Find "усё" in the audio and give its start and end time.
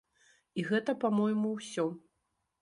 1.61-1.87